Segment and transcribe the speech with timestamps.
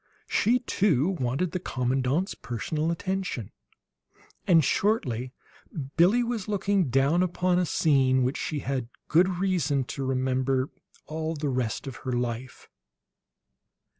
[0.27, 3.51] She, too, wanted the commandant's personal attention;
[4.47, 5.31] and shortly
[5.95, 10.71] Billie was looking down upon a scene which she had good reason to remember
[11.05, 12.67] all the rest of her life.